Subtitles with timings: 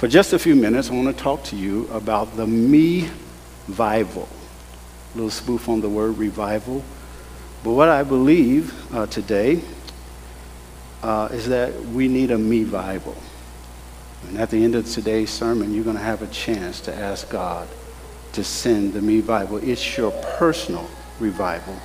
[0.00, 3.10] For just a few minutes, I want to talk to you about the me
[3.68, 4.26] revival.
[5.12, 6.82] A little spoof on the word revival.
[7.62, 9.60] But what I believe uh, today
[11.02, 13.14] uh, is that we need a me Bible.
[14.26, 17.28] And at the end of today's sermon, you're going to have a chance to ask
[17.28, 17.68] God
[18.32, 19.58] to send the me Bible.
[19.58, 20.88] It's your personal
[21.18, 21.76] revival.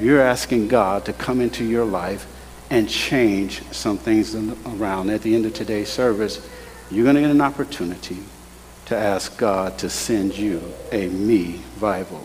[0.00, 2.26] You're asking God to come into your life
[2.68, 5.10] and change some things around.
[5.10, 6.44] At the end of today's service,
[6.92, 8.18] you're going to get an opportunity
[8.84, 12.22] to ask God to send you a me Bible.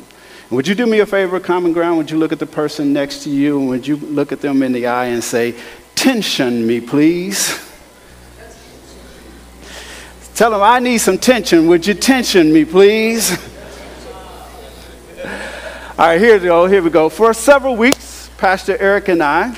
[0.50, 1.98] Would you do me a favor, common ground?
[1.98, 4.62] Would you look at the person next to you and would you look at them
[4.64, 5.56] in the eye and say,
[5.96, 7.64] Tension me, please?
[10.36, 11.68] Tell them, I need some tension.
[11.68, 13.32] Would you tension me, please?
[15.98, 16.68] All right, here we go.
[16.68, 17.10] Here we go.
[17.10, 19.58] For several weeks, Pastor Eric and I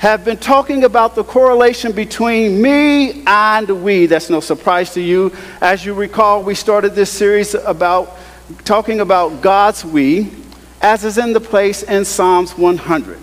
[0.00, 4.06] have been talking about the correlation between me and we.
[4.06, 5.30] That's no surprise to you.
[5.60, 8.16] As you recall, we started this series about
[8.64, 10.32] talking about God's we,
[10.80, 13.18] as is in the place in Psalms 100.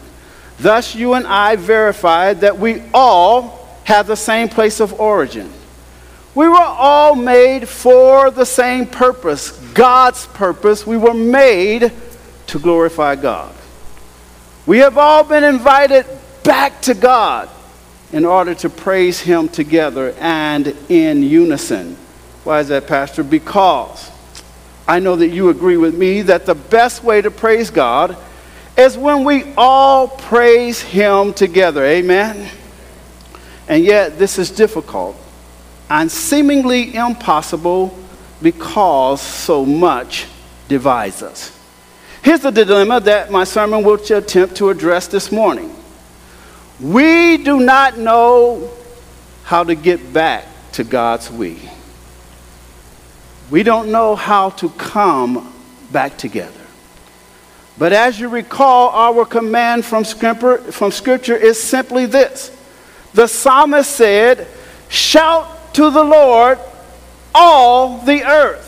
[0.60, 5.52] Thus, you and I verified that we all have the same place of origin.
[6.36, 10.86] We were all made for the same purpose, God's purpose.
[10.86, 11.92] We were made
[12.46, 13.56] to glorify God.
[14.68, 16.06] We have all been invited
[16.48, 17.50] back to God
[18.14, 21.98] in order to praise Him together and in unison.
[22.46, 23.22] Why is that, Pastor?
[23.22, 24.10] Because
[24.88, 28.16] I know that you agree with me that the best way to praise God
[28.78, 31.84] is when we all praise Him together.
[31.84, 32.50] Amen?
[33.68, 35.18] And yet, this is difficult
[35.90, 37.98] and seemingly impossible
[38.42, 40.28] because so much
[40.70, 41.52] divides us.
[42.22, 45.77] Here's the dilemma that my sermon will attempt to address this morning.
[46.80, 48.72] We do not know
[49.44, 51.58] how to get back to God's we.
[53.50, 55.54] We don't know how to come
[55.92, 56.54] back together.
[57.78, 62.52] But as you recall, our command from scripture, from scripture is simply this.
[63.14, 64.48] The psalmist said,
[64.90, 66.60] Shout to the Lord,
[67.34, 68.66] all the earth.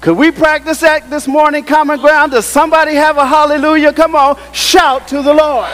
[0.00, 2.32] Could we practice that this morning, common ground?
[2.32, 3.92] Does somebody have a hallelujah?
[3.92, 5.70] Come on, shout to the Lord.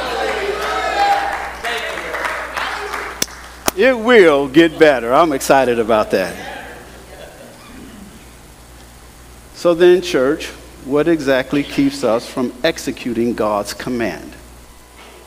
[3.76, 5.12] It will get better.
[5.12, 6.34] I'm excited about that.
[9.54, 10.46] So then, church,
[10.84, 14.34] what exactly keeps us from executing God's command?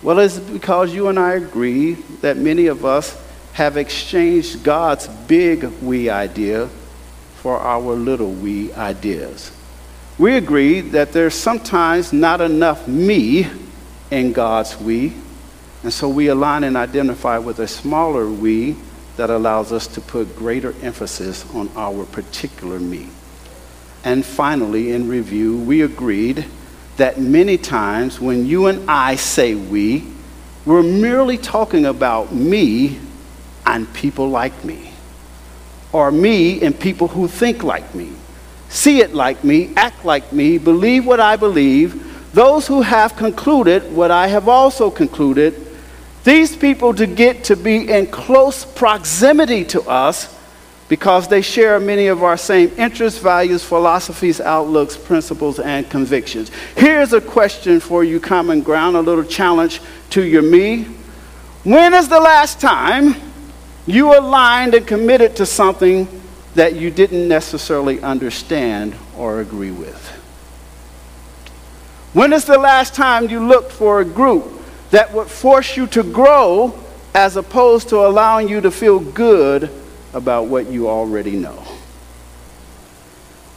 [0.01, 3.17] Well, it's because you and I agree that many of us
[3.53, 6.67] have exchanged God's big we idea
[7.35, 9.51] for our little we ideas.
[10.17, 13.47] We agree that there's sometimes not enough me
[14.11, 15.13] in God's we,
[15.83, 18.75] and so we align and identify with a smaller we
[19.17, 23.09] that allows us to put greater emphasis on our particular me.
[24.03, 26.45] And finally, in review, we agreed
[26.97, 30.05] that many times when you and I say we,
[30.65, 32.99] we're merely talking about me
[33.65, 34.91] and people like me,
[35.91, 38.11] or me and people who think like me,
[38.69, 43.93] see it like me, act like me, believe what I believe, those who have concluded
[43.93, 45.72] what I have also concluded,
[46.23, 50.33] these people to get to be in close proximity to us
[50.87, 56.51] because they share many of our same interests, values, philosophies, outlooks, principles, and convictions.
[56.75, 60.83] Here's a question for you, common ground, a little challenge to your me.
[61.63, 63.15] When is the last time
[63.85, 66.07] you aligned and committed to something
[66.55, 70.09] that you didn't necessarily understand or agree with?
[72.13, 74.62] When is the last time you looked for a group
[74.93, 76.71] that would force you to grow
[77.15, 79.71] as opposed to allowing you to feel good
[80.13, 81.63] about what you already know?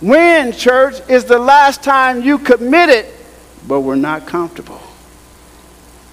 [0.00, 3.04] When, church, is the last time you committed
[3.68, 4.80] but were not comfortable?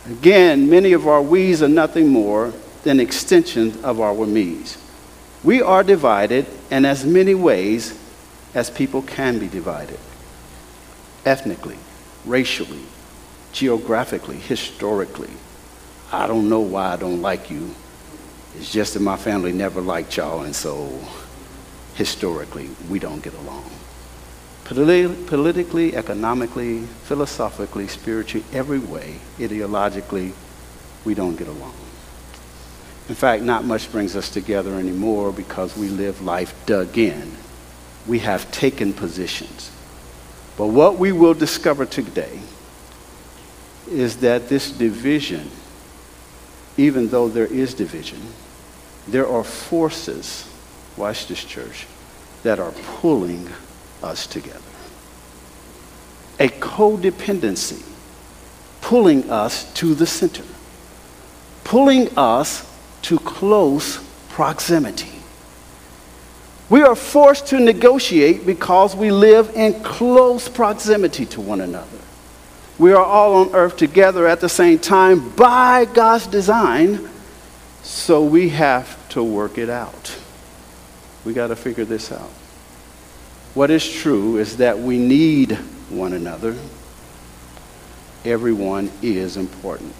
[0.06, 2.54] Again, many of our we's are nothing more
[2.84, 4.78] than extensions of our me's.
[5.42, 7.98] We are divided in as many ways
[8.54, 10.00] as people can be divided
[11.26, 11.78] ethnically,
[12.26, 12.84] racially,
[13.54, 15.30] geographically, historically.
[16.12, 17.74] I don't know why I don't like you.
[18.58, 21.00] It's just that my family never liked y'all, and so
[21.96, 23.70] historically, we don't get along.
[24.66, 30.34] Politi- politically, economically, philosophically, spiritually, every way, ideologically,
[31.06, 31.74] we don't get along.
[33.10, 37.32] In fact, not much brings us together anymore because we live life dug in.
[38.08, 39.72] We have taken positions.
[40.58, 42.40] But what we will discover today
[43.90, 45.50] is that this division,
[46.78, 48.22] even though there is division,
[49.08, 50.50] there are forces
[50.98, 51.88] watch this church,
[52.44, 53.48] that are pulling
[54.02, 54.60] us together.
[56.40, 57.84] A codependency
[58.82, 60.44] pulling us to the center,
[61.64, 62.70] pulling us
[63.02, 65.10] to close proximity.
[66.70, 71.88] We are forced to negotiate because we live in close proximity to one another.
[72.80, 77.08] We are all on earth together at the same time by God's design,
[77.84, 80.18] so we have to work it out.
[81.24, 82.32] We got to figure this out.
[83.54, 85.52] What is true is that we need
[85.90, 86.58] one another.
[88.26, 89.94] Everyone is important.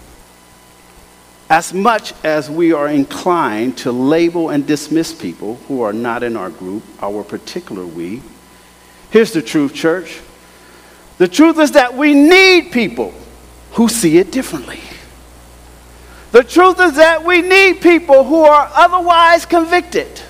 [1.48, 6.36] As much as we are inclined to label and dismiss people who are not in
[6.36, 8.22] our group, our particular we,
[9.10, 10.20] here's the truth, church.
[11.18, 13.14] The truth is that we need people
[13.72, 14.80] who see it differently.
[16.32, 20.20] The truth is that we need people who are otherwise convicted.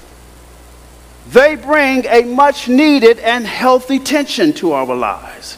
[1.28, 5.56] They bring a much needed and healthy tension to our lives.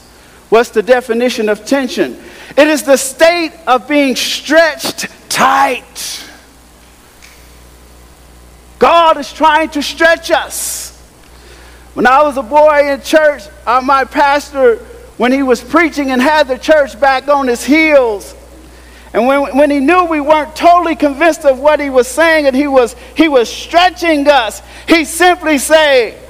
[0.49, 2.23] What's the definition of tension?
[2.57, 6.25] It is the state of being stretched tight.
[8.79, 10.93] God is trying to stretch us.
[11.95, 14.87] When I was a boy in church, uh, my pastor,
[15.17, 18.35] when he was preaching and had the church back on his heels,
[19.13, 22.55] and when, when he knew we weren't totally convinced of what he was saying and
[22.55, 26.23] he was, he was stretching us, he simply said,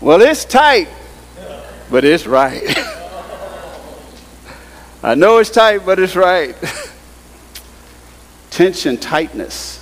[0.00, 0.88] well, it's tight,
[1.90, 2.62] but it's right.
[5.04, 6.56] I know it's tight, but it's right.
[8.50, 9.78] Tension, tightness,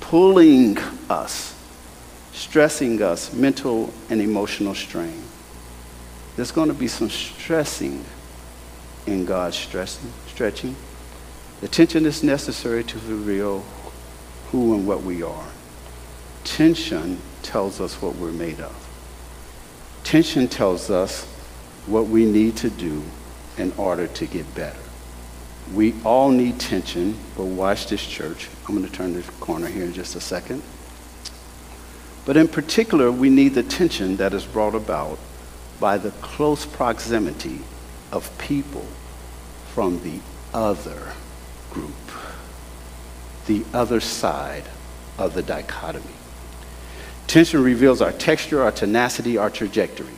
[0.00, 0.78] pulling
[1.10, 1.54] us,
[2.32, 5.22] stressing us, mental and emotional strain.
[6.40, 8.02] There's going to be some stressing
[9.06, 10.74] in God's stressing, stretching.
[11.60, 13.62] The tension is necessary to reveal
[14.46, 15.48] who and what we are.
[16.44, 18.74] Tension tells us what we're made of.
[20.02, 21.26] Tension tells us
[21.84, 23.02] what we need to do
[23.58, 24.80] in order to get better.
[25.74, 28.48] We all need tension, but watch this church.
[28.66, 30.62] I'm going to turn the corner here in just a second.
[32.24, 35.18] But in particular, we need the tension that is brought about
[35.80, 37.60] by the close proximity
[38.12, 38.86] of people
[39.72, 40.20] from the
[40.52, 41.12] other
[41.70, 41.90] group,
[43.46, 44.64] the other side
[45.18, 46.04] of the dichotomy.
[47.26, 50.08] Tension reveals our texture, our tenacity, our trajectory.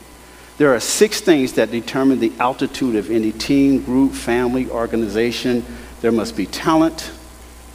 [0.57, 5.65] There are six things that determine the altitude of any team, group, family, organization.
[6.01, 7.11] There must be talent.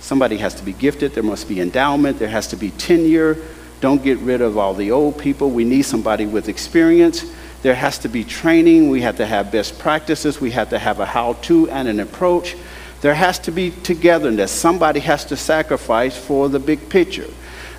[0.00, 1.12] Somebody has to be gifted.
[1.12, 2.18] There must be endowment.
[2.18, 3.36] There has to be tenure.
[3.80, 5.50] Don't get rid of all the old people.
[5.50, 7.24] We need somebody with experience.
[7.62, 8.88] There has to be training.
[8.88, 10.40] We have to have best practices.
[10.40, 12.56] We have to have a how to and an approach.
[13.00, 14.50] There has to be togetherness.
[14.50, 17.28] Somebody has to sacrifice for the big picture.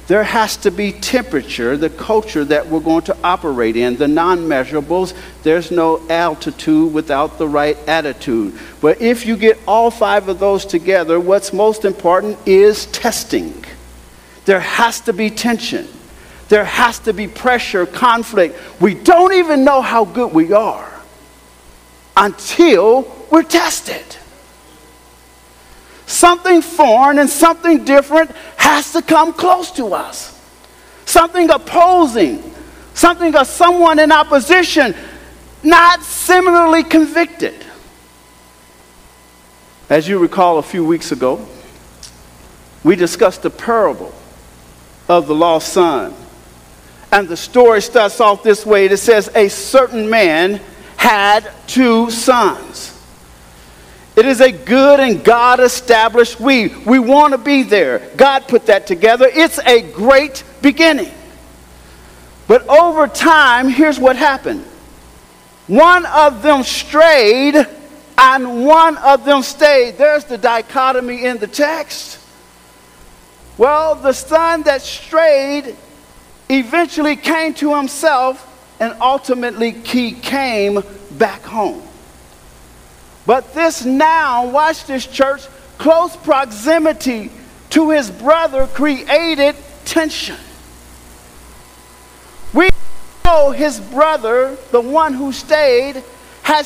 [0.08, 4.40] There has to be temperature, the culture that we're going to operate in, the non
[4.40, 5.14] measurables.
[5.44, 8.58] There's no altitude without the right attitude.
[8.82, 13.64] But if you get all five of those together, what's most important is testing.
[14.46, 15.88] There has to be tension.
[16.50, 18.60] There has to be pressure, conflict.
[18.82, 20.92] We don't even know how good we are
[22.18, 24.04] until we're tested.
[26.08, 30.36] Something foreign and something different has to come close to us.
[31.06, 32.44] Something opposing,
[32.96, 34.96] something of someone in opposition,
[35.64, 37.64] not similarly convicted.
[39.88, 41.48] As you recall a few weeks ago,
[42.84, 44.14] we discussed the parable
[45.08, 46.14] of the lost son.
[47.12, 50.62] And the story starts off this way it says, A certain man
[50.98, 52.96] had two sons.
[54.16, 56.68] It is a good and God established we.
[56.68, 58.00] We want to be there.
[58.18, 59.30] God put that together.
[59.32, 61.12] It's a great beginning.
[62.48, 64.66] But over time, here's what happened
[65.68, 67.56] one of them strayed
[68.18, 69.98] and one of them stayed.
[69.98, 72.20] There's the dichotomy in the text.
[73.58, 75.78] Well, the son that strayed
[76.50, 78.46] eventually came to himself
[78.80, 81.82] and ultimately he came back home.
[83.26, 85.42] But this now, watch this church,
[85.78, 87.30] close proximity
[87.72, 90.38] to his brother created tension.
[92.54, 92.70] We
[93.26, 96.04] know his brother, the one who stayed,
[96.42, 96.66] had,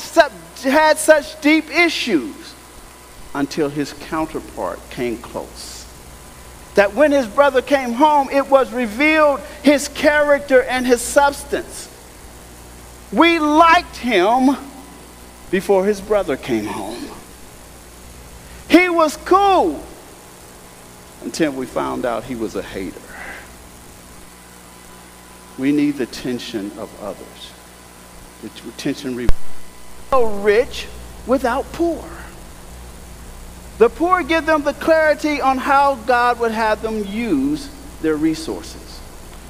[0.62, 2.54] had such deep issues
[3.34, 5.73] until his counterpart came close.
[6.74, 11.88] That when his brother came home, it was revealed his character and his substance.
[13.12, 14.56] We liked him
[15.50, 17.04] before his brother came home.
[18.68, 19.80] He was cool
[21.22, 23.00] until we found out he was a hater.
[25.58, 27.52] We need the tension of others.
[28.42, 29.14] The tension
[30.42, 30.88] rich
[31.26, 32.04] without poor.
[33.78, 37.68] The poor give them the clarity on how God would have them use
[38.02, 39.00] their resources.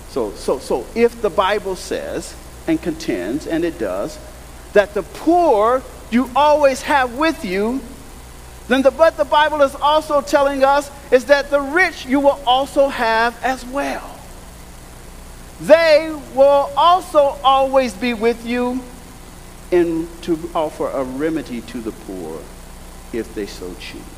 [0.09, 2.35] So, so, so if the Bible says
[2.67, 4.19] and contends, and it does,
[4.73, 7.83] that the poor you always have with you,
[8.69, 12.41] then the, what the Bible is also telling us is that the rich you will
[12.47, 14.19] also have as well.
[15.61, 18.83] They will also always be with you
[19.71, 22.41] and to offer a remedy to the poor
[23.13, 24.14] if they so choose.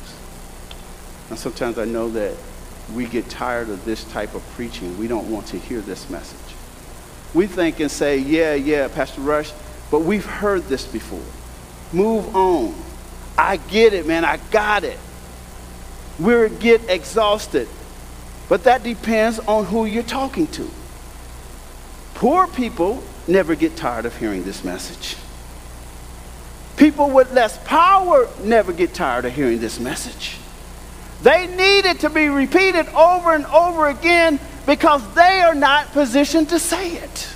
[1.29, 2.35] And sometimes I know that
[2.93, 4.97] we get tired of this type of preaching.
[4.97, 6.55] We don't want to hear this message.
[7.33, 9.51] We think and say, yeah, yeah, Pastor Rush,
[9.91, 11.19] but we've heard this before.
[11.91, 12.73] Move on.
[13.37, 14.25] I get it, man.
[14.25, 14.97] I got it.
[16.19, 17.67] We get exhausted.
[18.49, 20.69] But that depends on who you're talking to.
[22.13, 25.17] Poor people never get tired of hearing this message.
[26.77, 30.36] People with less power never get tired of hearing this message.
[31.21, 36.49] They need it to be repeated over and over again because they are not positioned
[36.49, 37.27] to say it.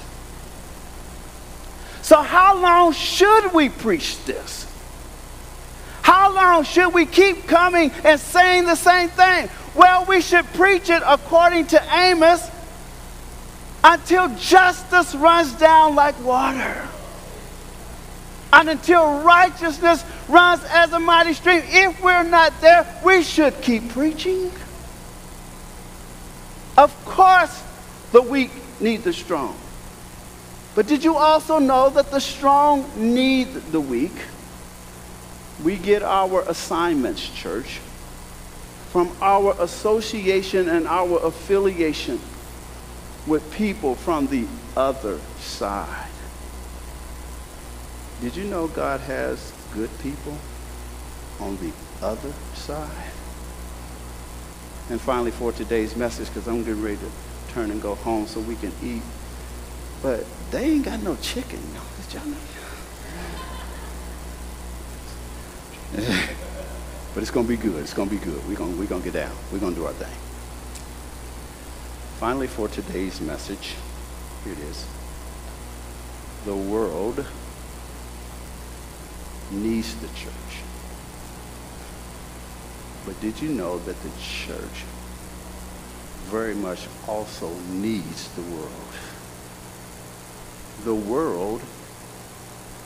[2.01, 4.67] So, how long should we preach this?
[6.01, 9.49] How long should we keep coming and saying the same thing?
[9.75, 12.49] Well, we should preach it according to Amos
[13.83, 16.87] until justice runs down like water
[18.53, 21.61] and until righteousness runs as a mighty stream.
[21.65, 24.51] If we're not there, we should keep preaching.
[26.77, 27.63] Of course,
[28.11, 29.57] the weak need the strong.
[30.73, 34.15] But did you also know that the strong need the weak?
[35.63, 37.79] We get our assignments, church,
[38.91, 42.19] from our association and our affiliation
[43.27, 46.10] with people from the other side.
[48.21, 50.37] Did you know God has good people
[51.39, 51.71] on the
[52.05, 53.11] other side?
[54.91, 57.09] And finally, for today's message, because I'm getting ready to
[57.51, 59.01] turn and go home so we can eat.
[60.03, 61.59] But they ain't got no chicken.
[61.61, 62.37] Did y'all know?
[67.15, 67.81] but it's going to be good.
[67.81, 68.47] It's going to be good.
[68.47, 69.35] We're going we're gonna get down.
[69.51, 70.15] We're going to do our thing.
[72.19, 73.73] Finally, for today's message,
[74.43, 74.85] here it is.
[76.45, 77.25] The world
[79.51, 80.63] needs the church.
[83.05, 84.85] But did you know that the church
[86.29, 88.71] very much also needs the world?
[90.83, 91.61] The world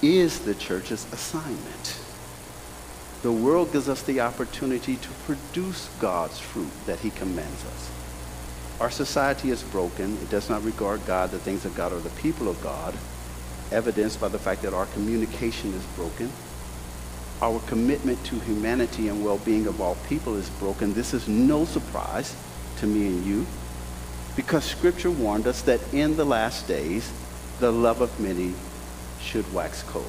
[0.02, 2.00] is the church's assignment.
[3.22, 7.92] The world gives us the opportunity to produce God's fruit that he commands us.
[8.80, 10.18] Our society is broken.
[10.22, 12.94] It does not regard God, the things of God, or the people of God,
[13.72, 16.30] evidenced by the fact that our communication is broken
[17.42, 20.94] our commitment to humanity and well-being of all people is broken.
[20.94, 22.36] This is no surprise
[22.78, 23.46] to me and you
[24.36, 27.12] because scripture warned us that in the last days,
[27.60, 28.54] the love of many
[29.22, 30.06] should wax cold.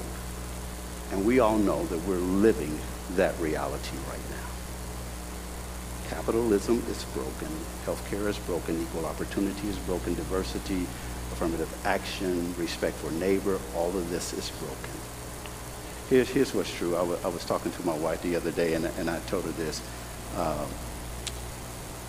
[1.12, 2.78] And we all know that we're living
[3.12, 4.36] that reality right now.
[6.08, 7.48] Capitalism is broken.
[7.84, 8.80] Healthcare is broken.
[8.82, 10.14] Equal opportunity is broken.
[10.14, 10.82] Diversity,
[11.32, 15.05] affirmative action, respect for neighbor, all of this is broken.
[16.08, 16.94] Here's, here's what's true.
[16.94, 19.82] I, was talking to my wife the other day, and, and I told her this.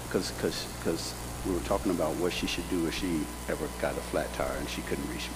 [0.08, 0.52] Because um,
[0.84, 1.16] cause
[1.48, 4.56] we were talking about what she should do if she ever got a flat tire
[4.58, 5.36] and she couldn't reach me.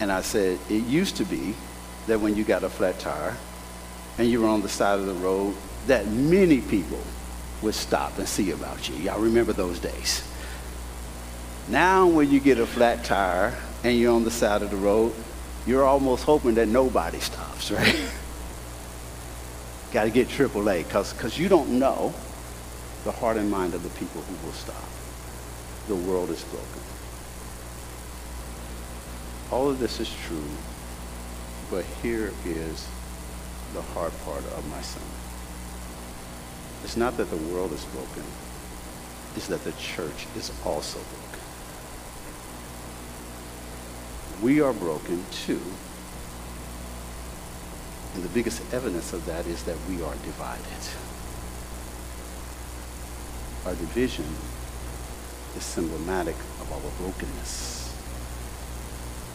[0.00, 1.54] And I said, it used to be
[2.06, 3.36] that when you got a flat tire
[4.16, 5.54] and you were on the side of the road,
[5.86, 7.00] that many people
[7.62, 8.94] would stop and see about you.
[8.96, 10.26] Y'all remember those days.
[11.68, 15.12] Now when you get a flat tire and you're on the side of the road,
[15.68, 18.10] you're almost hoping that nobody stops, right?
[19.92, 22.14] Got to get AAA because you don't know
[23.04, 24.82] the heart and mind of the people who will stop.
[25.86, 26.82] The world is broken.
[29.50, 30.48] All of this is true,
[31.70, 32.88] but here is
[33.74, 35.02] the hard part of my son.
[36.82, 38.24] It's not that the world is broken,
[39.36, 41.27] it's that the church is also broken
[44.42, 45.60] we are broken too.
[48.14, 50.64] And the biggest evidence of that is that we are divided.
[53.66, 54.26] Our division
[55.56, 57.94] is symptomatic of our brokenness.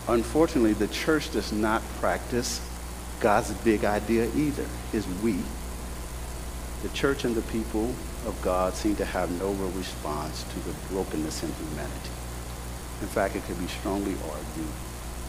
[0.08, 2.62] Unfortunately, the church does not practice
[3.20, 5.38] God's big idea either, is we.
[6.82, 7.94] The church and the people
[8.26, 12.10] of God seem to have no real response to the brokenness in humanity.
[13.02, 14.68] In fact, it could be strongly argued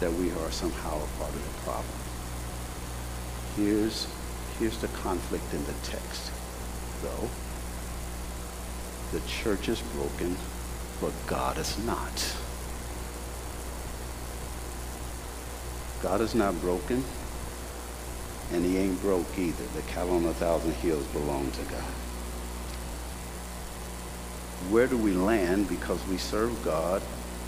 [0.00, 1.98] that we are somehow a part of the problem.
[3.56, 4.06] Here's,
[4.58, 6.32] here's the conflict in the text,
[7.02, 7.28] though.
[9.12, 10.36] The church is broken,
[11.00, 12.36] but God is not.
[16.02, 17.02] God is not broken,
[18.52, 19.64] and he ain't broke either.
[19.74, 21.92] The cattle on a thousand hills belong to God.
[24.70, 25.68] Where do we land?
[25.68, 27.02] Because we serve God.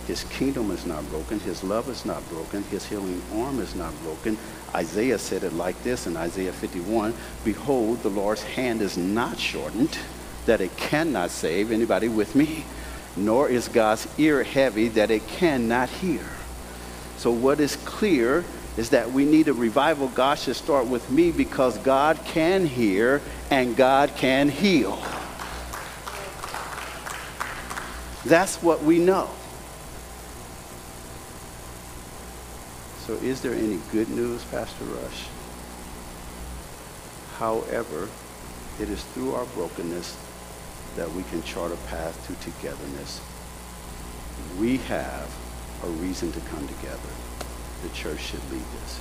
[0.06, 1.40] His kingdom is not broken.
[1.40, 2.62] His love is not broken.
[2.64, 4.38] His healing arm is not broken.
[4.74, 7.12] Isaiah said it like this in Isaiah 51
[7.44, 9.98] Behold, the Lord's hand is not shortened,
[10.46, 11.72] that it cannot save.
[11.72, 12.64] Anybody with me?
[13.16, 16.24] Nor is God's ear heavy, that it cannot hear.
[17.16, 18.44] So, what is clear
[18.76, 20.08] is that we need a revival.
[20.08, 25.02] God should start with me because God can hear and God can heal.
[28.24, 29.30] That's what we know.
[33.06, 35.28] So, is there any good news, Pastor Rush?
[37.38, 38.08] However,
[38.80, 40.16] it is through our brokenness
[40.96, 43.20] that we can chart a path to togetherness.
[44.58, 45.32] We have
[45.84, 47.10] a reason to come together.
[47.84, 48.98] The church should lead this.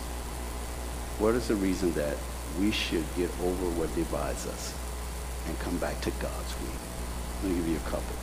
[1.17, 2.15] What is the reason that
[2.59, 4.75] we should get over what divides us
[5.47, 7.41] and come back to God's will?
[7.41, 8.15] Let me give you a couple.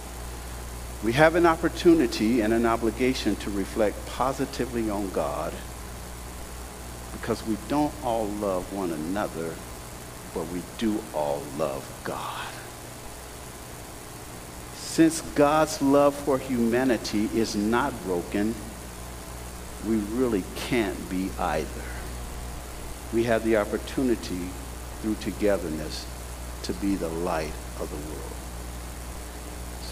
[1.03, 5.53] We have an opportunity and an obligation to reflect positively on God
[7.23, 9.55] because we don't all love one another,
[10.35, 12.49] but we do all love God.
[14.75, 18.57] Since God's love for humanity is not broken,
[19.87, 21.85] we really can't be either.
[23.13, 24.49] We have the opportunity
[25.01, 26.05] through togetherness
[26.65, 28.33] to be the light of the world.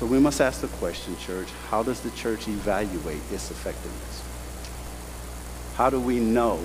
[0.00, 4.25] So we must ask the question, church, how does the church evaluate its effectiveness?
[5.76, 6.59] How do we know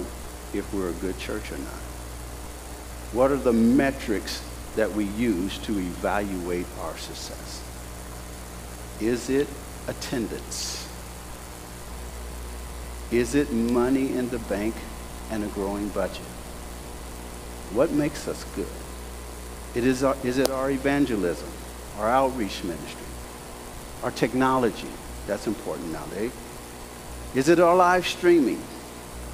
[0.57, 1.81] if we're a good church or not?
[3.13, 4.43] What are the metrics
[4.75, 7.61] that we use to evaluate our success?
[9.01, 9.47] Is it
[9.87, 10.87] attendance?
[13.11, 14.75] Is it money in the bank
[15.31, 16.25] and a growing budget?
[17.71, 18.67] What makes us good?
[19.75, 21.49] It is, our, is it our evangelism,
[21.97, 23.05] our outreach ministry?
[24.05, 24.87] our technology.
[25.25, 26.31] That's important now, nowadays.
[27.33, 28.61] Is it our live streaming?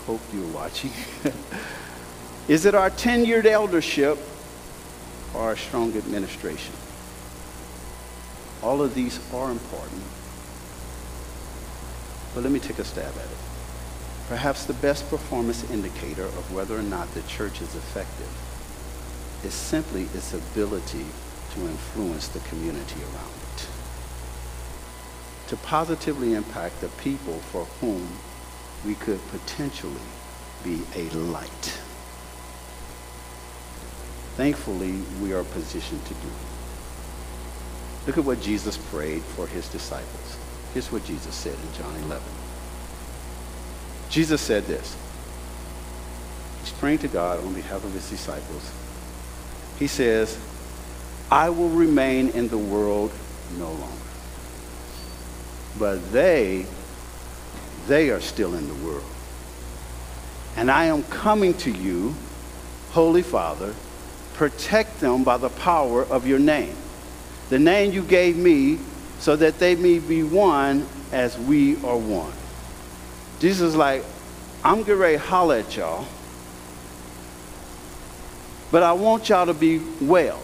[0.05, 0.91] Hope you're watching.
[2.47, 4.17] Is it our tenured eldership
[5.33, 6.73] or our strong administration?
[8.63, 10.01] All of these are important.
[12.33, 13.37] But let me take a stab at it.
[14.27, 18.29] Perhaps the best performance indicator of whether or not the church is effective
[19.43, 21.05] is simply its ability
[21.53, 23.67] to influence the community around it,
[25.47, 28.07] to positively impact the people for whom
[28.85, 29.93] we could potentially
[30.63, 31.79] be a light.
[34.37, 38.07] Thankfully, we are positioned to do it.
[38.07, 40.37] Look at what Jesus prayed for his disciples.
[40.73, 42.23] Here's what Jesus said in John 11.
[44.09, 44.95] Jesus said this.
[46.61, 48.71] He's praying to God on behalf of his disciples.
[49.77, 50.37] He says,
[51.29, 53.11] I will remain in the world
[53.57, 53.97] no longer.
[55.79, 56.65] But they,
[57.87, 59.03] they are still in the world.
[60.55, 62.13] And I am coming to you,
[62.91, 63.73] Holy Father,
[64.33, 66.75] protect them by the power of your name.
[67.49, 68.79] The name you gave me
[69.19, 72.33] so that they may be one as we are one.
[73.39, 74.03] Jesus is like,
[74.63, 76.05] I'm to holler at y'all,
[78.71, 80.39] but I want y'all to be well.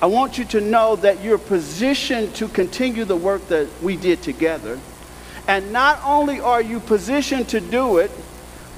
[0.00, 4.20] I want you to know that you're positioned to continue the work that we did
[4.20, 4.80] together.
[5.48, 8.10] And not only are you positioned to do it,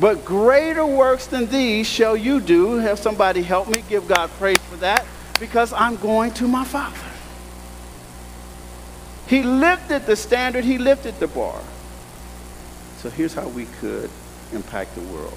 [0.01, 2.77] but greater works than these shall you do.
[2.79, 5.05] Have somebody help me give God praise for that
[5.39, 6.97] because I'm going to my Father.
[9.27, 11.61] He lifted the standard, He lifted the bar.
[12.99, 14.11] So here's how we could
[14.53, 15.37] impact the world.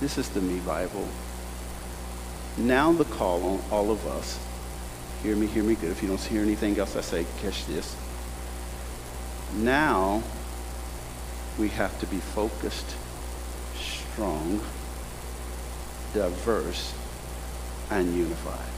[0.00, 1.06] This is the Me Bible.
[2.56, 4.38] Now the call on all of us.
[5.22, 5.90] Hear me, hear me good.
[5.90, 7.94] If you don't hear anything else I say, catch this.
[9.54, 10.22] Now
[11.58, 12.96] we have to be focused,
[13.74, 14.60] strong,
[16.14, 16.94] diverse,
[17.90, 18.70] and unified.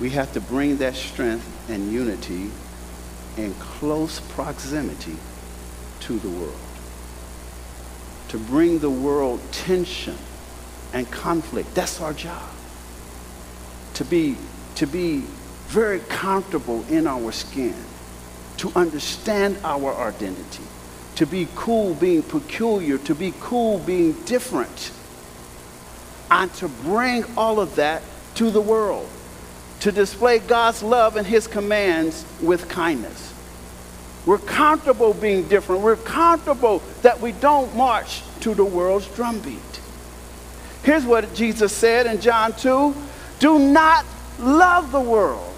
[0.00, 2.50] We have to bring that strength and unity
[3.36, 5.16] in close proximity
[6.00, 6.54] to the world.
[8.28, 10.16] To bring the world tension
[10.92, 11.74] and conflict.
[11.74, 12.48] That's our job.
[13.94, 14.36] To be,
[14.76, 15.24] to be
[15.68, 17.74] very comfortable in our skin.
[18.60, 20.62] To understand our identity,
[21.14, 24.92] to be cool being peculiar, to be cool being different,
[26.30, 28.02] and to bring all of that
[28.34, 29.08] to the world,
[29.80, 33.32] to display God's love and his commands with kindness.
[34.26, 35.80] We're comfortable being different.
[35.80, 39.80] We're comfortable that we don't march to the world's drumbeat.
[40.82, 42.94] Here's what Jesus said in John 2
[43.38, 44.04] Do not
[44.38, 45.49] love the world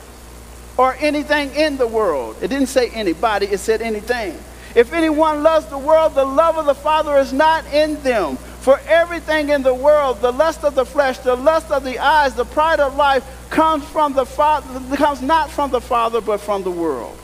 [0.77, 2.37] or anything in the world.
[2.41, 4.39] It didn't say anybody, it said anything.
[4.75, 8.37] If anyone loves the world, the love of the Father is not in them.
[8.37, 12.35] For everything in the world, the lust of the flesh, the lust of the eyes,
[12.35, 16.63] the pride of life, comes from the Father, comes not from the Father, but from
[16.63, 17.19] the world.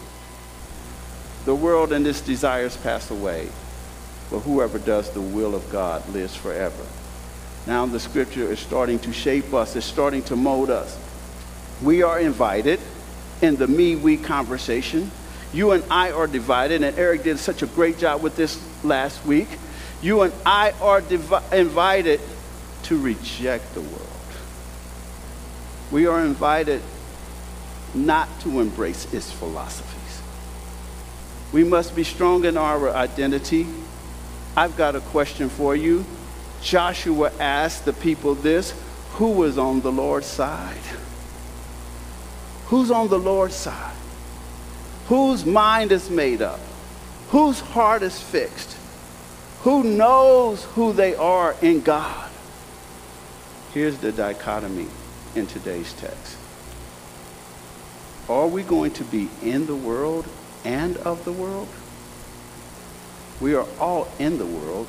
[1.45, 3.49] The world and its desires pass away,
[4.31, 6.85] but whoever does the will of God lives forever.
[7.67, 10.99] Now the scripture is starting to shape us, it's starting to mold us.
[11.83, 12.81] We are invited
[13.43, 15.11] in the me we conversation.
[15.53, 19.25] You and I are divided, and Eric did such a great job with this last
[19.25, 19.49] week.
[20.03, 22.21] You and I are divi- invited
[22.85, 24.03] to reject the world.
[25.91, 26.83] We are invited
[27.95, 30.23] not to embrace its philosophies.
[31.53, 33.67] We must be strong in our identity.
[34.57, 36.05] I've got a question for you.
[36.61, 38.75] Joshua asked the people this
[39.13, 40.77] who was on the Lord's side?
[42.69, 43.97] Who's on the Lord's side?
[45.07, 46.61] Whose mind is made up?
[47.31, 48.77] Whose heart is fixed?
[49.63, 52.31] Who knows who they are in God?
[53.73, 54.87] Here's the dichotomy
[55.35, 56.37] in today's text.
[58.29, 60.27] Are we going to be in the world
[60.65, 61.69] and of the world?
[63.41, 64.89] We are all in the world,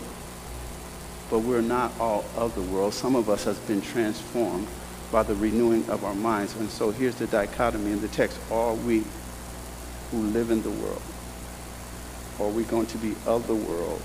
[1.32, 2.94] but we're not all of the world.
[2.94, 4.68] Some of us has been transformed
[5.12, 6.56] by the renewing of our minds.
[6.56, 8.40] And so here's the dichotomy in the text.
[8.52, 9.04] Are we
[10.12, 11.02] who live in the world?
[12.40, 14.02] Are we going to be of the world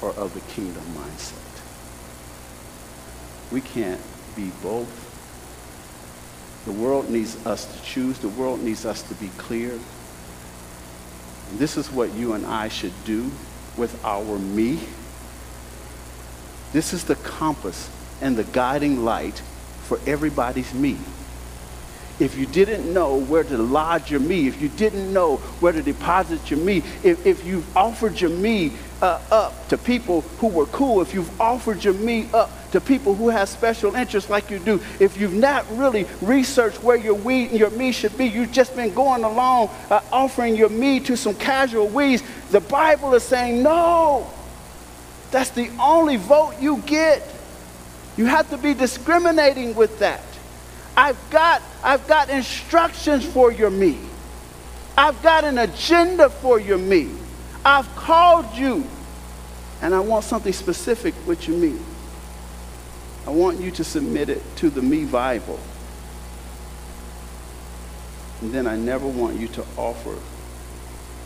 [0.00, 1.40] or of the kingdom mindset?
[3.52, 4.00] We can't
[4.34, 5.12] be both.
[6.64, 8.18] The world needs us to choose.
[8.18, 9.72] The world needs us to be clear.
[9.72, 13.30] And this is what you and I should do
[13.76, 14.80] with our me.
[16.72, 19.42] This is the compass and the guiding light
[19.84, 20.96] for everybody's me.
[22.20, 25.82] If you didn't know where to lodge your me, if you didn't know where to
[25.82, 30.66] deposit your me, if, if you've offered your me uh, up to people who were
[30.66, 34.60] cool, if you've offered your me up to people who have special interests like you
[34.60, 38.52] do, if you've not really researched where your weed and your me should be, you've
[38.52, 43.24] just been going along uh, offering your me to some casual weeds, the Bible is
[43.24, 44.30] saying, no,
[45.32, 47.28] that's the only vote you get.
[48.16, 50.22] You have to be discriminating with that.
[50.96, 53.98] I've got, I've got instructions for your me.
[54.96, 57.10] I've got an agenda for your me.
[57.64, 58.86] I've called you,
[59.82, 61.76] and I want something specific with your me.
[63.26, 65.58] I want you to submit it to the me Bible.
[68.42, 70.16] And then I never want you to offer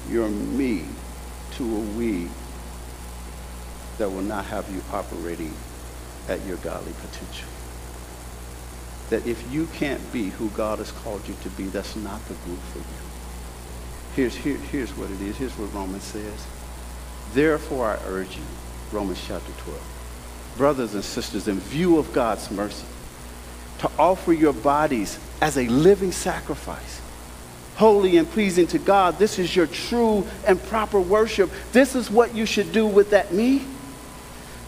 [0.08, 0.84] your me
[1.52, 2.28] to a we
[3.98, 5.52] that will not have you operating
[6.28, 7.48] at your godly potential.
[9.10, 12.34] That if you can't be who God has called you to be, that's not the
[12.34, 13.08] group for you.
[14.14, 15.36] Here's, here, here's what it is.
[15.36, 16.46] Here's what Romans says.
[17.32, 18.42] Therefore, I urge you,
[18.92, 22.86] Romans chapter 12, brothers and sisters, in view of God's mercy,
[23.78, 27.00] to offer your bodies as a living sacrifice,
[27.76, 29.18] holy and pleasing to God.
[29.18, 31.50] This is your true and proper worship.
[31.72, 33.64] This is what you should do with that me.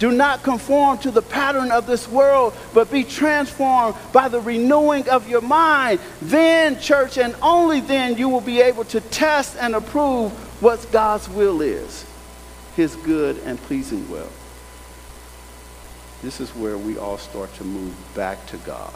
[0.01, 5.07] Do not conform to the pattern of this world, but be transformed by the renewing
[5.11, 6.01] of your mind.
[6.23, 10.33] Then, church, and only then, you will be able to test and approve
[10.63, 12.07] what God's will is
[12.77, 14.29] his good and pleasing will.
[16.23, 18.95] This is where we all start to move back to God.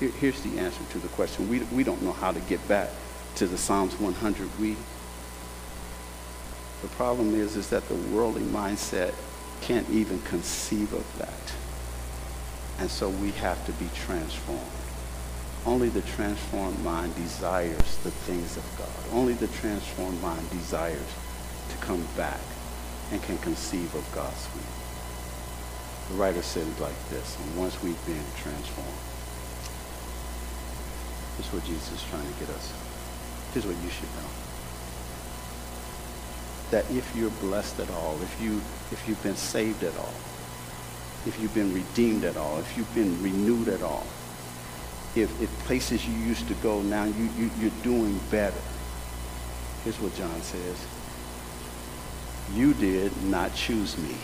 [0.00, 1.48] Here, here's the answer to the question.
[1.48, 2.90] We, we don't know how to get back
[3.36, 4.76] to the Psalms 100 we.
[6.82, 9.14] The problem is, is that the worldly mindset
[9.62, 11.54] can't even conceive of that.
[12.80, 14.60] And so we have to be transformed.
[15.64, 19.16] Only the transformed mind desires the things of God.
[19.16, 21.14] Only the transformed mind desires
[21.70, 22.40] to come back
[23.12, 26.10] and can conceive of God's will.
[26.10, 29.02] The writer said it like this, and once we've been transformed,
[31.36, 32.72] this is what Jesus is trying to get us.
[33.54, 34.41] This is what you should know
[36.72, 38.56] that if you're blessed at all, if, you,
[38.90, 40.14] if you've been saved at all,
[41.24, 44.06] if you've been redeemed at all, if you've been renewed at all,
[45.14, 48.58] if, if places you used to go now you, you, you're doing better,
[49.84, 50.86] Here's what John says.
[52.54, 54.14] You did not choose me,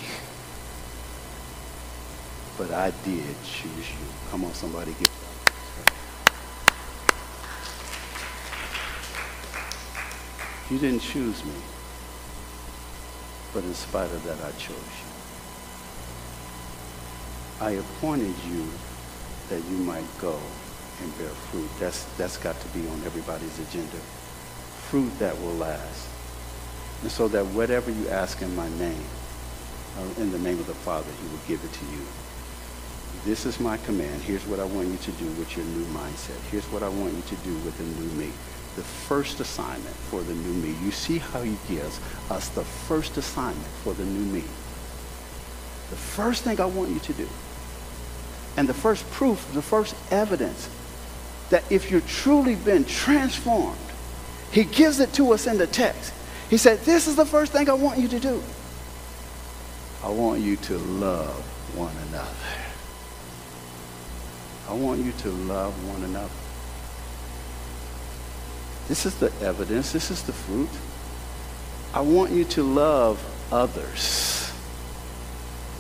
[2.56, 4.06] but I did choose you.
[4.30, 5.08] Come on, somebody, give
[10.70, 11.54] You didn't choose me,
[13.52, 15.08] but in spite of that, I chose you.
[17.61, 18.66] I appointed you
[19.48, 20.38] that you might go
[21.02, 21.68] and bear fruit.
[21.80, 23.96] That's, that's got to be on everybody's agenda.
[24.90, 26.08] Fruit that will last.
[27.02, 29.04] And so that whatever you ask in my name,
[29.98, 32.02] or in the name of the Father, he will give it to you.
[33.24, 34.22] This is my command.
[34.22, 36.38] Here's what I want you to do with your new mindset.
[36.50, 38.32] Here's what I want you to do with the new me
[38.78, 40.72] the first assignment for the new me.
[40.84, 41.98] You see how he gives
[42.30, 44.44] us the first assignment for the new me.
[45.90, 47.28] The first thing I want you to do,
[48.56, 50.70] and the first proof, the first evidence
[51.50, 53.78] that if you've truly been transformed,
[54.52, 56.14] he gives it to us in the text.
[56.48, 58.40] He said, This is the first thing I want you to do.
[60.04, 61.34] I want you to love
[61.76, 62.28] one another.
[64.68, 66.47] I want you to love one another.
[68.88, 69.92] This is the evidence.
[69.92, 70.70] This is the fruit.
[71.94, 73.22] I want you to love
[73.53, 74.53] others.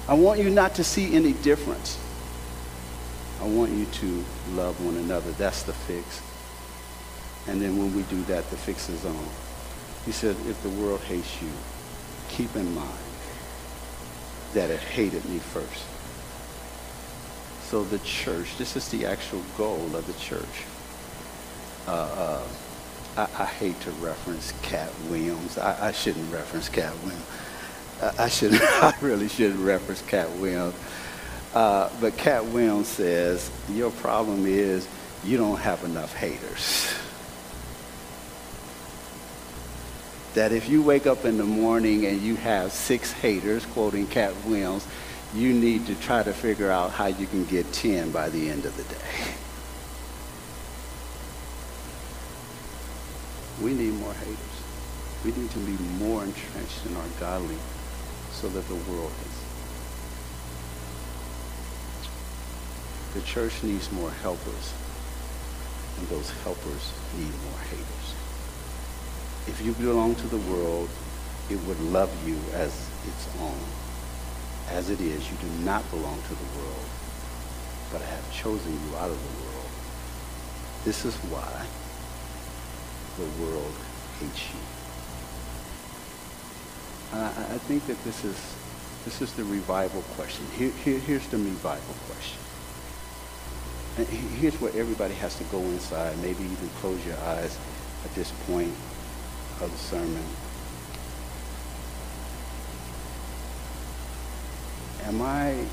[0.06, 1.98] I want you not to see any difference.
[3.40, 5.30] I want you to love one another.
[5.32, 6.22] That's the fix.
[7.46, 9.28] And then when we do that, the fix is on.
[10.04, 11.48] He said, if the world hates you,
[12.28, 12.98] keep in mind
[14.54, 15.84] that it hated me first.
[17.70, 20.64] So the church, this is the actual goal of the church.
[21.86, 22.48] Uh, uh,
[23.18, 25.58] I, I, hate to reference Katt Williams.
[25.58, 27.26] I, I shouldn't reference Katt Williams.
[28.00, 30.76] I, I should I really shouldn't reference Katt Williams.
[31.52, 34.86] Uh, but Katt Williams says, your problem is
[35.24, 36.94] you don't have enough haters.
[40.34, 44.32] That if you wake up in the morning and you have six haters, quoting Katt
[44.44, 44.86] Williams,
[45.34, 48.64] you need to try to figure out how you can get 10 by the end
[48.64, 49.34] of the day.
[53.62, 54.62] We need more haters.
[55.24, 57.58] We need to be more entrenched in our godly
[58.30, 59.42] so that the world is.
[63.14, 64.74] The church needs more helpers,
[65.98, 68.14] and those helpers need more haters.
[69.48, 70.88] If you belong to the world,
[71.50, 73.58] it would love you as its own.
[74.70, 76.86] As it is, you do not belong to the world,
[77.90, 79.70] but I have chosen you out of the world.
[80.84, 81.66] This is why
[83.18, 83.74] the world
[84.20, 84.60] hates you.
[87.12, 88.54] I, think that this is,
[89.04, 90.44] this is the revival question.
[90.56, 92.38] Here, here, here's the revival question.
[93.96, 97.58] And here's where everybody has to go inside, maybe even close your eyes
[98.04, 98.72] at this point
[99.60, 100.24] of the sermon.
[105.04, 105.64] Am I,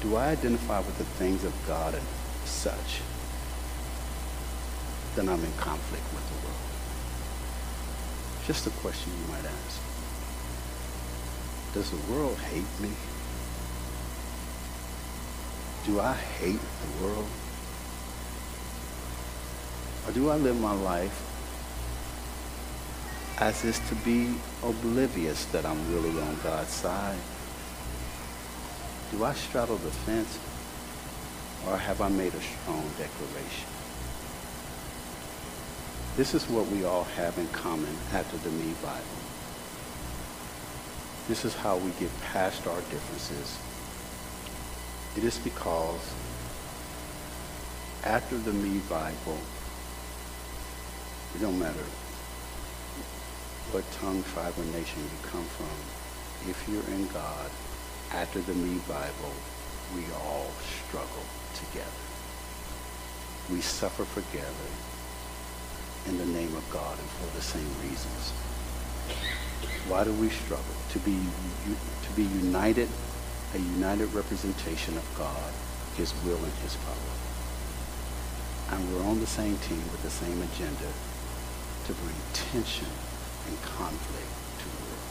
[0.00, 2.06] do I identify with the things of God and
[2.46, 3.02] such?
[5.16, 6.70] Then I'm in conflict with the world.
[8.46, 9.80] Just a question you might ask.
[11.74, 12.90] Does the world hate me?
[15.86, 17.26] Do I hate the world?
[20.06, 21.26] Or do I live my life
[23.38, 27.18] as is to be oblivious that I'm really on God's side?
[29.12, 30.38] Do I straddle the fence
[31.66, 33.79] or have I made a strong declaration?
[36.20, 39.20] This is what we all have in common after the Me Bible.
[41.28, 43.58] This is how we get past our differences.
[45.16, 46.12] It is because
[48.04, 49.38] after the Me Bible,
[51.34, 51.88] it don't matter
[53.72, 55.72] what tongue, tribe, or nation you come from,
[56.50, 57.50] if you're in God,
[58.12, 59.32] after the Me Bible,
[59.96, 60.50] we all
[60.84, 62.04] struggle together.
[63.48, 64.89] We suffer together
[66.06, 68.32] in the name of God and for the same reasons.
[69.88, 70.64] Why do we struggle?
[70.92, 72.88] To be, to be united,
[73.54, 75.52] a united representation of God,
[75.96, 77.14] his will and his power.
[78.72, 80.90] And we're on the same team with the same agenda
[81.86, 82.86] to bring tension
[83.48, 85.10] and conflict to the world.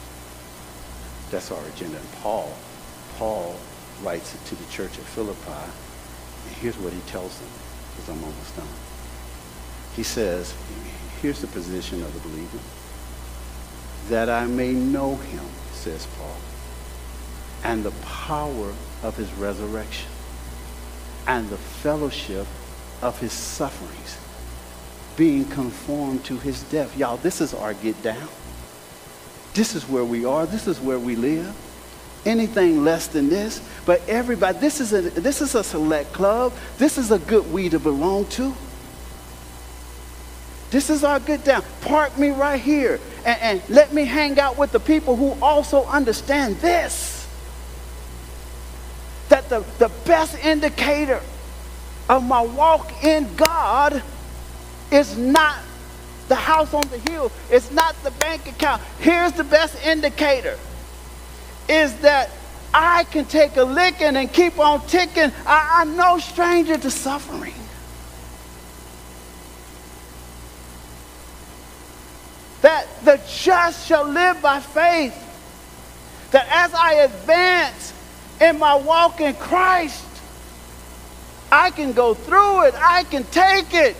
[1.30, 1.98] That's our agenda.
[1.98, 2.56] And Paul,
[3.18, 3.56] Paul
[4.02, 5.70] writes it to the church at Philippi,
[6.46, 7.50] and here's what he tells them,
[7.90, 8.66] because I'm almost done.
[9.96, 10.54] He says,
[11.20, 12.58] here's the position of the believer.
[14.08, 16.36] That I may know him, says Paul,
[17.64, 18.72] and the power
[19.02, 20.08] of his resurrection,
[21.26, 22.46] and the fellowship
[23.02, 24.18] of his sufferings,
[25.16, 26.96] being conformed to his death.
[26.96, 28.28] Y'all, this is our get down.
[29.54, 30.46] This is where we are.
[30.46, 31.54] This is where we live.
[32.24, 36.52] Anything less than this, but everybody, this is a, this is a select club.
[36.76, 38.54] This is a good we to belong to.
[40.70, 41.64] This is our good down.
[41.80, 45.84] Park me right here and, and let me hang out with the people who also
[45.84, 47.28] understand this.
[49.28, 51.20] That the, the best indicator
[52.08, 54.02] of my walk in God
[54.90, 55.58] is not
[56.28, 57.30] the house on the hill.
[57.50, 58.82] It's not the bank account.
[59.00, 60.58] Here's the best indicator
[61.68, 62.30] is that
[62.72, 65.32] I can take a licking and keep on ticking.
[65.46, 67.54] I, am no stranger to suffering.
[72.62, 75.16] That the just shall live by faith.
[76.32, 77.92] That as I advance
[78.40, 80.06] in my walk in Christ,
[81.50, 82.74] I can go through it.
[82.76, 83.96] I can take it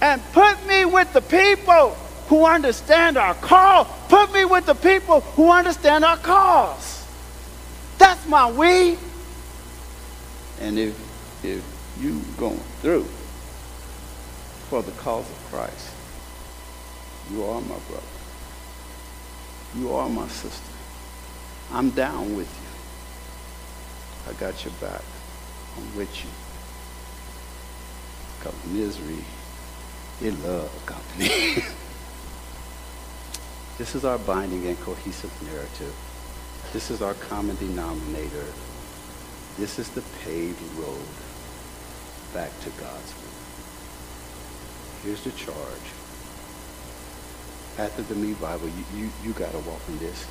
[0.00, 1.90] and put me with the people
[2.28, 3.84] who understand our call.
[4.08, 7.06] Put me with the people who understand our cause.
[7.98, 8.96] That's my we.
[10.60, 11.62] And if, if
[12.00, 13.04] you going through
[14.68, 15.90] for the cause of Christ,
[17.32, 18.02] you are my brother.
[19.76, 20.72] You are my sister.
[21.72, 24.30] I'm down with you.
[24.30, 25.02] I got your back.
[25.76, 26.30] I'm with you.
[28.38, 29.24] Because misery
[30.22, 31.28] it love company.
[33.78, 35.94] this is our binding and cohesive narrative.
[36.72, 38.44] This is our common denominator.
[39.58, 41.06] This is the paved road
[42.34, 43.30] back to God's will.
[45.04, 45.99] Here's the charge.
[47.78, 50.26] After the Me Bible, you, you, you got to walk in this.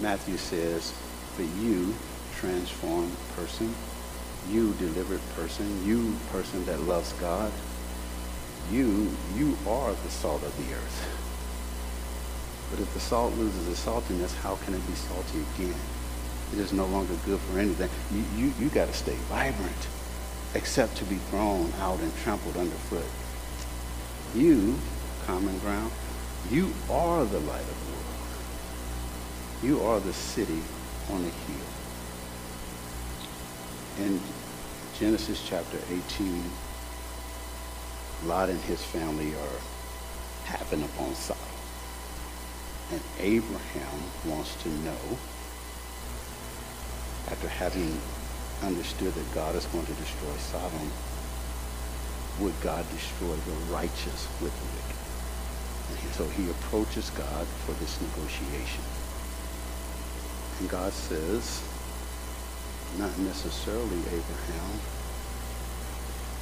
[0.00, 0.92] Matthew says,
[1.34, 1.94] for you,
[2.36, 3.74] transformed person,
[4.48, 7.52] you delivered person, you person that loves God,
[8.70, 11.20] you, you are the salt of the earth.
[12.70, 15.74] But if the salt loses its saltiness, how can it be salty again?
[16.52, 17.90] It is no longer good for anything.
[18.12, 19.88] You, you, you got to stay vibrant,
[20.54, 23.04] except to be thrown out and trampled underfoot.
[24.34, 24.76] You,
[25.26, 25.92] common ground,
[26.50, 28.04] you are the light of the world.
[29.62, 30.60] You are the city
[31.10, 31.66] on a hill.
[34.06, 34.20] In
[34.98, 36.42] Genesis chapter 18,
[38.26, 39.60] Lot and his family are
[40.44, 41.42] happen upon Sodom.
[42.92, 45.18] And Abraham wants to know,
[47.28, 47.98] after having
[48.62, 50.90] understood that God is going to destroy Sodom,
[52.40, 55.03] would God destroy the righteous with the wicked?
[56.12, 58.84] So he approaches God for this negotiation.
[60.60, 61.62] And God says,
[62.98, 64.70] not necessarily Abraham,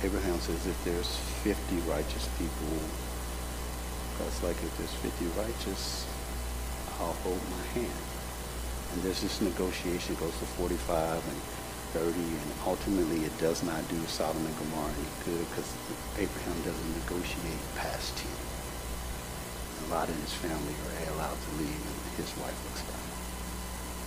[0.04, 2.74] Abraham says if there's 50 righteous people,
[4.18, 6.06] God's like if there's 50 righteous,
[7.00, 8.02] I'll hold my hand.
[8.92, 11.40] And there's this negotiation goes to 45 and
[11.94, 15.72] 30, and ultimately it does not do Sodom and Gomorrah any good because
[16.18, 18.41] Abraham doesn't negotiate past 10.
[19.92, 23.06] A and his family are allowed to leave, and his wife looks back.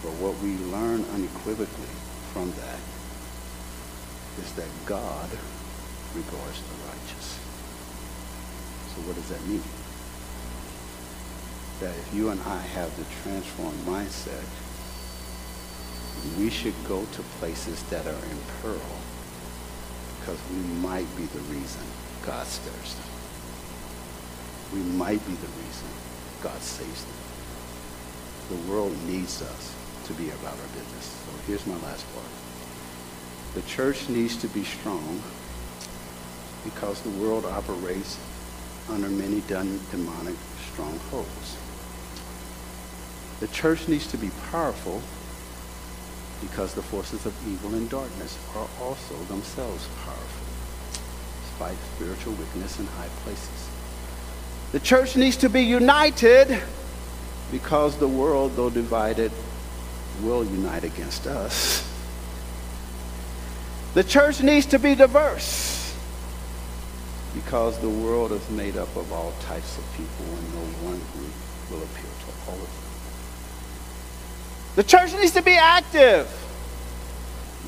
[0.01, 1.93] But what we learn unequivocally
[2.33, 2.81] from that
[4.41, 5.29] is that God
[6.17, 7.37] regards the righteous.
[8.89, 9.61] So what does that mean?
[11.85, 14.49] That if you and I have the transformed mindset,
[16.39, 18.97] we should go to places that are in peril
[20.19, 21.85] because we might be the reason
[22.25, 23.14] God stirs them.
[24.73, 25.87] We might be the reason
[26.41, 27.13] God saves them.
[28.49, 29.75] The world needs us
[30.05, 31.05] to be about our business.
[31.25, 32.27] So here's my last part.
[33.55, 35.21] The church needs to be strong
[36.63, 38.19] because the world operates
[38.89, 40.35] under many demonic
[40.71, 41.57] strongholds.
[43.39, 45.01] The church needs to be powerful
[46.41, 50.45] because the forces of evil and darkness are also themselves powerful,
[51.41, 53.74] despite spiritual weakness in high places.
[54.75, 56.61] The church needs to be united
[57.49, 59.31] because the world, though divided,
[60.21, 61.89] will unite against us.
[63.93, 65.95] The church needs to be diverse
[67.35, 71.31] because the world is made up of all types of people and no one group
[71.71, 72.83] will appeal to all of them.
[74.75, 76.27] The church needs to be active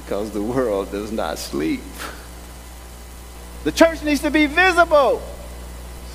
[0.04, 1.80] because the world does not sleep.
[3.64, 5.22] The church needs to be visible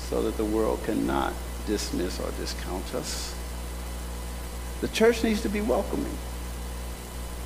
[0.09, 1.33] so that the world cannot
[1.65, 3.35] dismiss or discount us.
[4.81, 6.17] The church needs to be welcoming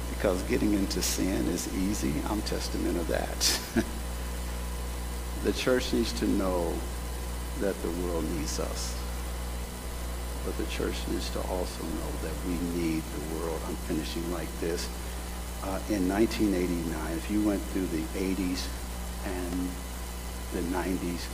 [0.10, 2.14] because getting into sin is easy.
[2.30, 3.86] I'm testament of that.
[5.44, 6.74] The church needs to know
[7.60, 9.00] that the world needs us.
[10.44, 13.62] But the church needs to also know that we need the world.
[13.68, 14.90] I'm finishing like this.
[15.64, 18.68] Uh, in 1989, if you went through the 80s
[19.26, 19.70] and
[20.54, 21.28] the 90s,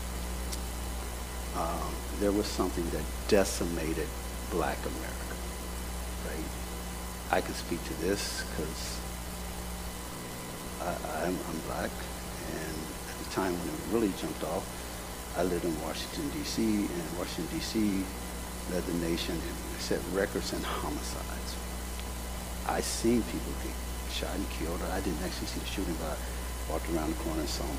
[1.56, 1.90] uh,
[2.20, 4.08] there was something that decimated
[4.52, 5.36] black America,
[6.28, 6.50] right?
[7.32, 9.00] I could speak to this because
[11.24, 11.92] I'm, I'm black,
[12.52, 12.76] and
[13.10, 14.68] at the time when it really jumped off,
[15.38, 18.04] I lived in Washington, D.C., and Washington, D.C.
[18.72, 21.56] led the nation and set records in homicides.
[22.68, 23.74] I seen people get
[24.12, 24.82] shot and killed.
[24.92, 27.78] I didn't actually see the shooting, but I walked around the corner and saw them.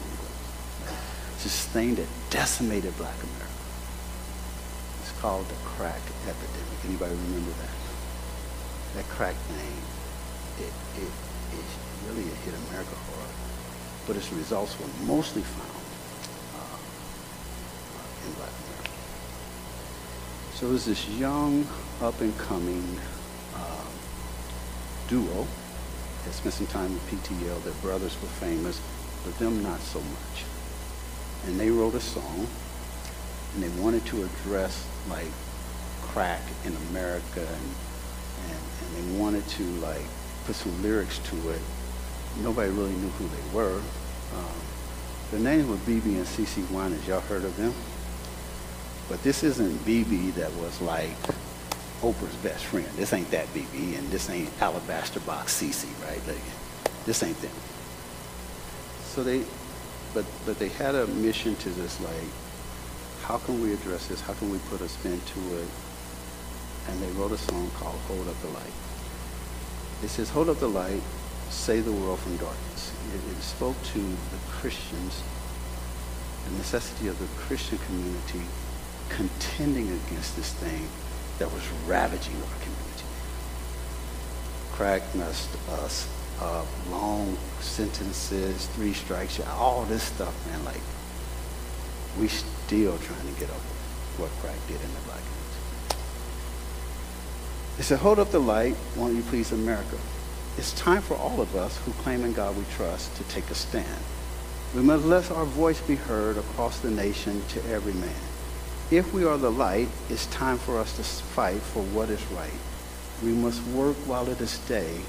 [1.35, 3.44] It's this thing that decimated black America.
[5.25, 6.85] Called the crack epidemic.
[6.85, 7.73] Anybody remember that?
[8.95, 9.73] That crack thing,
[10.61, 11.09] it, it,
[11.57, 11.65] it
[12.07, 13.31] really hit America hard.
[14.07, 15.81] But its results were mostly found
[16.61, 16.77] uh,
[18.27, 18.91] in black America.
[20.53, 21.67] So was this young,
[22.03, 22.85] up-and-coming
[23.57, 23.87] uh,
[25.09, 25.47] duo
[26.27, 27.65] that spent some time with PTL.
[27.65, 28.79] Their brothers were famous,
[29.25, 30.45] but them not so much.
[31.47, 32.47] And they wrote a song,
[33.55, 35.31] and they wanted to address like
[36.03, 37.75] crack in America, and,
[38.51, 40.05] and, and they wanted to like
[40.47, 41.61] put some lyrics to it.
[42.43, 43.81] Nobody really knew who they were.
[44.37, 44.55] Um,
[45.31, 47.07] their names were BeBe and CeCe Winans.
[47.07, 47.73] Y'all heard of them?
[49.09, 51.17] But this isn't BeBe that was like
[52.01, 52.87] Oprah's best friend.
[52.97, 56.21] This ain't that BeBe, and this ain't Alabaster Box CeCe, right?
[56.27, 56.43] Like,
[57.07, 57.51] this ain't them.
[59.05, 59.45] So they,
[60.13, 62.13] but but they had a mission to just like,
[63.25, 64.21] how can we address this?
[64.21, 65.69] How can we put a spin to it?
[66.89, 68.77] And they wrote a song called "Hold Up the Light."
[70.03, 71.01] It says, "Hold up the light,
[71.49, 75.23] save the world from darkness." It, it spoke to the Christians,
[76.45, 78.43] the necessity of the Christian community
[79.09, 80.87] contending against this thing
[81.39, 83.09] that was ravaging our community.
[84.73, 85.51] Crack messed
[85.83, 86.09] us
[86.41, 90.81] up, long sentences, three strikes, all this stuff, man, like,
[92.19, 92.29] we
[92.67, 93.75] still trying to get over
[94.17, 95.99] what crack did in the black community.
[97.77, 99.99] They said, hold up the light, won't you please America?
[100.57, 103.55] It's time for all of us who claim in God we trust to take a
[103.55, 104.01] stand.
[104.75, 108.23] We must let our voice be heard across the nation to every man.
[108.91, 112.51] If we are the light, it's time for us to fight for what is right.
[113.23, 115.01] We must work while it is day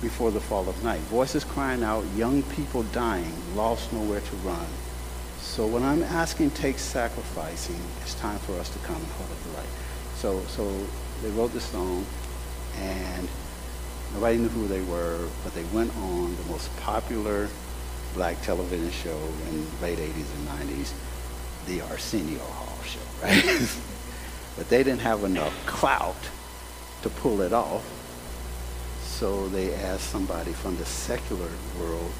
[0.00, 1.00] before the fall of night.
[1.00, 4.66] Voices crying out, young people dying, lost nowhere to run.
[5.48, 9.42] So when I'm asking take sacrificing, it's time for us to come and hold up
[9.42, 9.72] the light.
[10.14, 10.86] So, so
[11.20, 12.06] they wrote the song,
[12.76, 13.28] and
[14.14, 17.48] nobody knew who they were, but they went on the most popular
[18.14, 19.18] black television show
[19.50, 20.92] in late 80s and 90s,
[21.66, 23.80] the Arsenio Hall show, right?
[24.56, 26.28] but they didn't have enough clout
[27.02, 27.84] to pull it off.
[29.02, 32.12] So they asked somebody from the secular world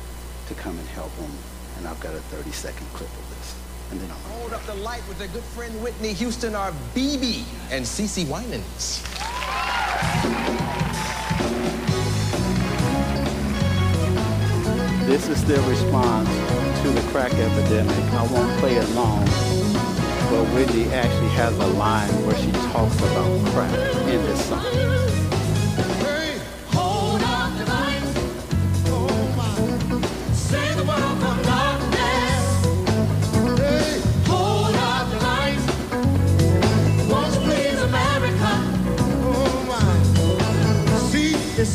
[0.49, 1.31] to come and help them.
[1.79, 3.57] And I've got a 30 second clip of this.
[3.91, 7.45] And then I'll hold up the light with their good friend Whitney Houston, our BeBe,
[7.71, 9.03] and CeCe Winans.
[15.09, 16.29] This is their response
[16.83, 17.97] to the crack epidemic.
[18.13, 19.25] I won't play it long,
[20.31, 23.73] but Whitney actually has a line where she talks about crack
[24.07, 24.63] in this song.
[26.05, 28.03] Hey, hold up the light.
[28.89, 30.35] Oh my.
[30.35, 31.48] Save the world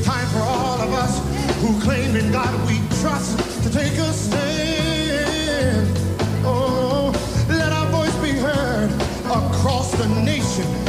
[0.03, 1.19] time for all of us
[1.61, 5.87] who claim in God we trust to take a stand.
[6.43, 7.13] Oh,
[7.47, 8.91] let our voice be heard
[9.31, 10.82] across the nation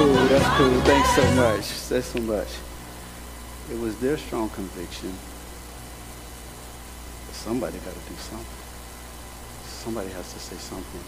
[0.00, 0.14] cool.
[0.14, 0.80] That's cool.
[0.80, 1.64] Thanks so much.
[1.90, 2.48] Thanks so much.
[3.70, 5.12] It was their strong conviction.
[7.32, 8.46] Somebody got to do something.
[9.64, 11.04] Somebody has to say something.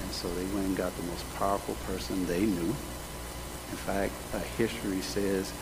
[0.00, 4.38] And so they went and got the most powerful person they knew, In fact, uh,
[4.56, 5.52] history says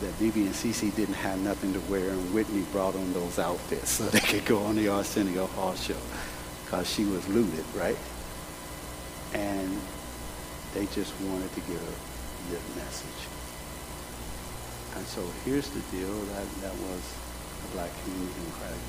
[0.00, 3.90] that BeBe and CeCe didn't have nothing to wear, and Whitney brought on those outfits
[3.90, 5.96] so they could go on the Arsenio Hall show
[6.64, 7.96] because she was looted, right?
[9.32, 9.80] And
[10.74, 13.22] they just wanted to give a message.
[14.98, 17.02] And so here's the deal that, that was
[17.62, 18.86] the black community in Christ.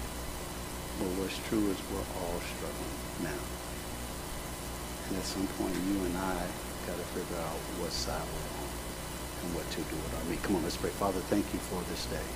[0.97, 3.41] But what's true is we're all struggling now.
[5.09, 6.41] And at some point, you and I
[6.89, 8.69] got to figure out what side we're on
[9.45, 10.41] and what to do with our meat.
[10.41, 10.89] Come on, let's pray.
[10.89, 12.27] Father, thank you for this day.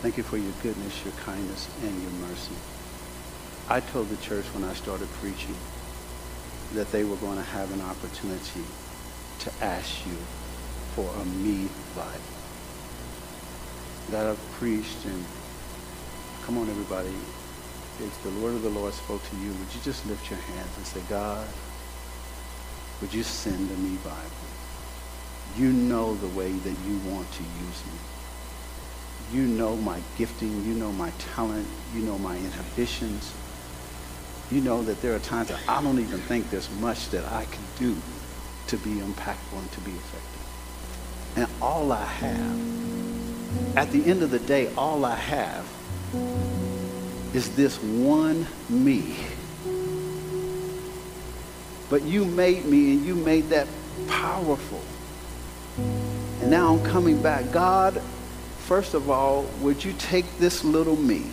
[0.00, 2.56] Thank you for your goodness, your kindness, and your mercy.
[3.68, 5.56] I told the church when I started preaching
[6.74, 8.64] that they were going to have an opportunity
[9.40, 10.16] to ask you
[10.94, 12.20] for a me Bible.
[14.10, 15.24] That I've preached and
[16.44, 17.14] come on everybody,
[18.00, 20.76] if the Lord of the Lord spoke to you, would you just lift your hands
[20.76, 21.46] and say, God,
[23.00, 24.50] would you send a me Bible?
[25.56, 27.98] You know the way that you want to use me.
[29.32, 30.64] You know my gifting.
[30.64, 31.66] You know my talent.
[31.94, 33.32] You know my inhibitions.
[34.50, 37.44] You know that there are times that I don't even think there's much that I
[37.44, 37.96] can do
[38.66, 40.40] to be impactful and to be effective.
[41.36, 45.64] And all I have, at the end of the day, all I have
[47.32, 49.14] is this one me.
[51.88, 53.68] But you made me and you made that
[54.08, 54.82] powerful.
[55.78, 57.52] And now I'm coming back.
[57.52, 58.02] God,
[58.58, 61.26] first of all, would you take this little me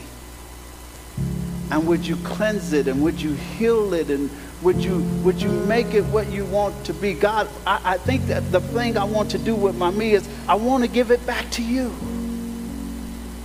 [1.71, 4.29] and would you cleanse it and would you heal it and
[4.61, 7.13] would you would you make it what you want to be?
[7.13, 10.27] God, I, I think that the thing I want to do with my me is
[10.47, 11.93] I want to give it back to you.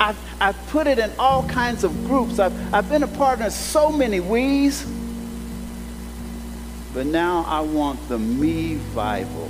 [0.03, 2.41] I've, I've put it in all kinds of groups.
[2.41, 4.85] I've, I've been a part of so many we's.
[6.93, 9.49] But now I want the me Bible.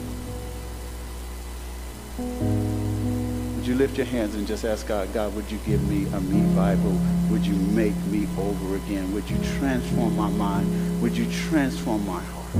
[3.62, 6.20] Would you lift your hands and just ask God, God, would you give me a
[6.56, 6.98] Bible?
[7.30, 9.14] Would you make me over again?
[9.14, 11.00] Would you transform my mind?
[11.00, 12.56] Would you transform my heart?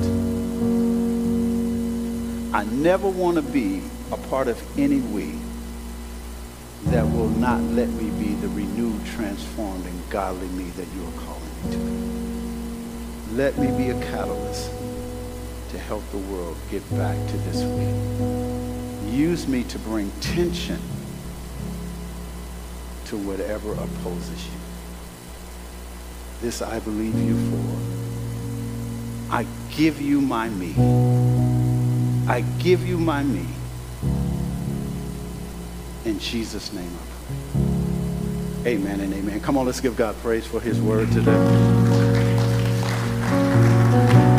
[2.55, 3.83] I never want to be
[4.13, 5.35] a part of any we
[6.93, 11.21] that will not let me be the renewed, transformed, and godly me that you are
[11.21, 13.35] calling me to be.
[13.35, 14.71] Let me be a catalyst
[15.71, 18.52] to help the world get back to this week.
[19.13, 20.81] Use me to bring tension
[23.05, 24.53] to whatever opposes you.
[26.41, 29.35] This I believe you for.
[29.35, 30.73] I give you my me.
[32.27, 33.47] I give you my me.
[36.07, 37.05] In Jesus' name I
[38.63, 38.73] pray.
[38.73, 39.41] Amen and amen.
[39.41, 41.92] Come on, let's give God praise for his word today.